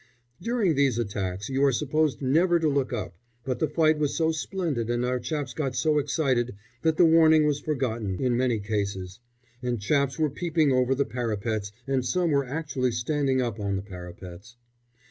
[0.41, 3.15] During these attacks you are supposed never to look up,
[3.45, 7.45] but the fight was so splendid and our chaps got so excited that the warning
[7.45, 9.19] was forgotten in many cases,
[9.61, 13.83] and chaps were peeping over the parapets and some were actually standing up on the
[13.83, 14.55] parapets.